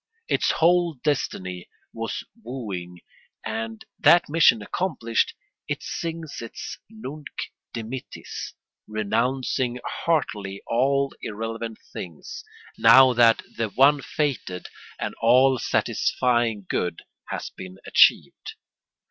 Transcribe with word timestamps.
Its 0.27 0.49
whole 0.53 0.95
destiny 0.95 1.69
was 1.93 2.23
wooing, 2.41 3.01
and, 3.45 3.85
that 3.99 4.27
mission 4.27 4.59
accomplished, 4.63 5.35
it 5.67 5.83
sings 5.83 6.41
its 6.41 6.79
Nunc 6.89 7.27
dimittis, 7.71 8.55
renouncing 8.87 9.77
heartily 9.85 10.59
all 10.65 11.13
irrelevant 11.21 11.77
things, 11.93 12.43
now 12.79 13.13
that 13.13 13.43
the 13.57 13.69
one 13.69 14.01
fated 14.01 14.69
and 14.97 15.13
all 15.21 15.59
satisfying 15.59 16.65
good 16.67 17.03
has 17.27 17.51
been 17.51 17.77
achieved. 17.85 18.55